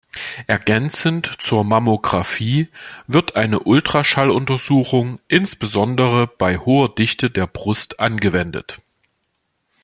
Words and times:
Ergänzend 0.47 1.31
zur 1.43 1.63
Mammographie 1.63 2.69
wird 3.05 3.35
eine 3.35 3.59
Ultraschalluntersuchung 3.59 5.19
insbesondere 5.27 6.25
bei 6.25 6.57
hoher 6.57 6.89
Dichte 6.95 7.29
der 7.29 7.45
Brust 7.45 7.99
angewendet. 7.99 8.79